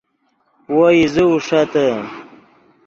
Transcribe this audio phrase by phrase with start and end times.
[0.73, 1.87] وو ایزے اوݰتے